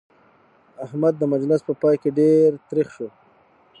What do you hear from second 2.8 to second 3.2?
شو.